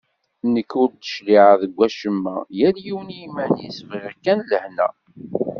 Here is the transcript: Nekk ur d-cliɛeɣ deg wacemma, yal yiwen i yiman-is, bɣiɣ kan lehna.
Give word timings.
Nekk 0.53 0.71
ur 0.81 0.89
d-cliɛeɣ 0.91 1.55
deg 1.61 1.71
wacemma, 1.77 2.35
yal 2.59 2.75
yiwen 2.85 3.09
i 3.11 3.17
yiman-is, 3.21 3.77
bɣiɣ 3.89 4.13
kan 4.23 4.39
lehna. 4.49 4.87